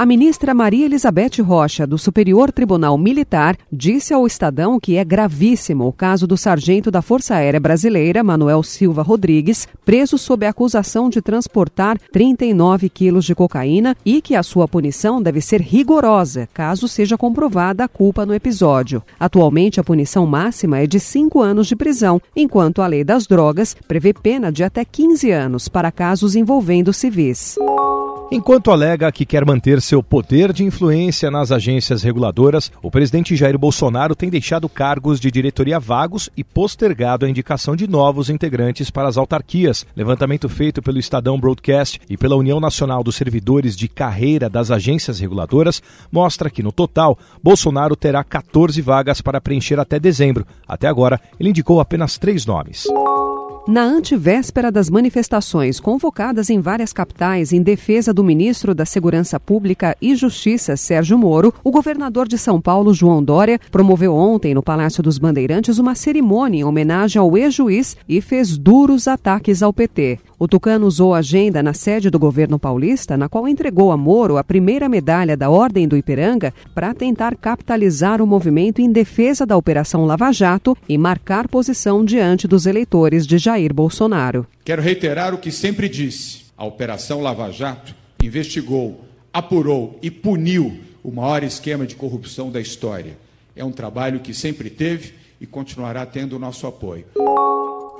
[0.00, 5.86] A ministra Maria Elizabeth Rocha, do Superior Tribunal Militar, disse ao Estadão que é gravíssimo
[5.86, 11.10] o caso do sargento da Força Aérea Brasileira, Manuel Silva Rodrigues, preso sob a acusação
[11.10, 16.88] de transportar 39 quilos de cocaína e que a sua punição deve ser rigorosa, caso
[16.88, 19.02] seja comprovada a culpa no episódio.
[19.20, 23.76] Atualmente, a punição máxima é de cinco anos de prisão, enquanto a lei das drogas
[23.86, 27.58] prevê pena de até 15 anos para casos envolvendo civis.
[28.32, 33.58] Enquanto alega que quer manter seu poder de influência nas agências reguladoras, o presidente Jair
[33.58, 39.08] Bolsonaro tem deixado cargos de diretoria vagos e postergado a indicação de novos integrantes para
[39.08, 39.84] as autarquias.
[39.96, 45.18] Levantamento feito pelo Estadão Broadcast e pela União Nacional dos Servidores de Carreira das Agências
[45.18, 50.46] Reguladoras mostra que, no total, Bolsonaro terá 14 vagas para preencher até dezembro.
[50.68, 52.86] Até agora, ele indicou apenas três nomes.
[53.70, 59.96] Na antevéspera das manifestações convocadas em várias capitais em defesa do ministro da Segurança Pública
[60.02, 65.04] e Justiça, Sérgio Moro, o governador de São Paulo, João Dória, promoveu ontem no Palácio
[65.04, 70.18] dos Bandeirantes uma cerimônia em homenagem ao ex-juiz e fez duros ataques ao PT.
[70.42, 74.38] O Tucano usou a agenda na sede do governo paulista, na qual entregou a Moro
[74.38, 79.54] a primeira medalha da Ordem do Ipiranga para tentar capitalizar o movimento em defesa da
[79.54, 84.46] Operação Lava Jato e marcar posição diante dos eleitores de Jair Bolsonaro.
[84.64, 87.94] Quero reiterar o que sempre disse: a Operação Lava Jato
[88.24, 93.18] investigou, apurou e puniu o maior esquema de corrupção da história.
[93.54, 97.04] É um trabalho que sempre teve e continuará tendo o nosso apoio.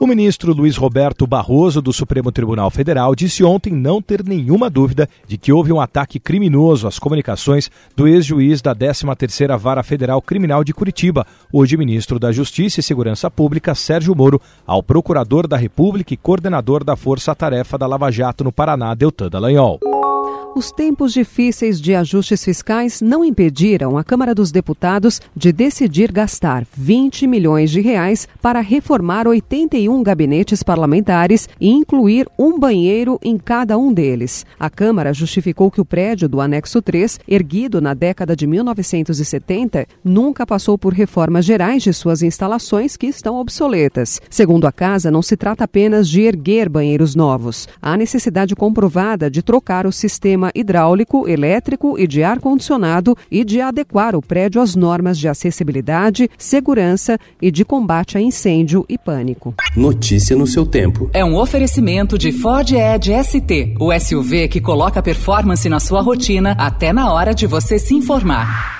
[0.00, 5.08] O ministro Luiz Roberto Barroso, do Supremo Tribunal Federal, disse ontem não ter nenhuma dúvida
[5.26, 10.64] de que houve um ataque criminoso às comunicações do ex-juiz da 13ª Vara Federal Criminal
[10.64, 16.12] de Curitiba, hoje ministro da Justiça e Segurança Pública, Sérgio Moro, ao procurador da República
[16.12, 19.93] e coordenador da Força Tarefa da Lava Jato no Paraná, Deltan Dallagnol.
[20.56, 26.64] Os tempos difíceis de ajustes fiscais não impediram a Câmara dos Deputados de decidir gastar
[26.76, 33.76] 20 milhões de reais para reformar 81 gabinetes parlamentares e incluir um banheiro em cada
[33.76, 34.46] um deles.
[34.56, 40.46] A Câmara justificou que o prédio do anexo 3, erguido na década de 1970, nunca
[40.46, 44.20] passou por reformas gerais de suas instalações que estão obsoletas.
[44.30, 47.66] Segundo a casa, não se trata apenas de erguer banheiros novos.
[47.82, 53.60] Há necessidade comprovada de trocar o sistema sistema hidráulico, elétrico e de ar-condicionado e de
[53.60, 59.54] adequar o prédio às normas de acessibilidade, segurança e de combate a incêndio e pânico.
[59.76, 61.08] Notícia no seu tempo.
[61.12, 66.52] É um oferecimento de Ford Edge ST, o SUV que coloca performance na sua rotina
[66.58, 68.73] até na hora de você se informar.